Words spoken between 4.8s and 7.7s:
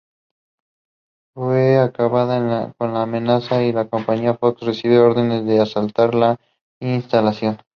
órdenes de asaltar la instalación.